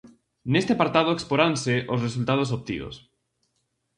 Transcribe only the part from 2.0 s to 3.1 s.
resultados obtidos.